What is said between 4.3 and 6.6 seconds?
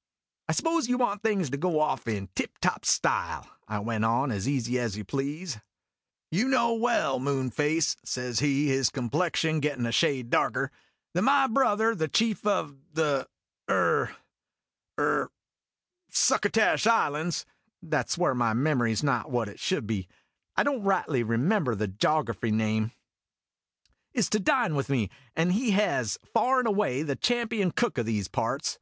as easy as you please. "You